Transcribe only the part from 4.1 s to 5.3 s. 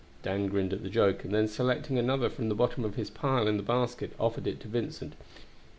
offered it to Vincent.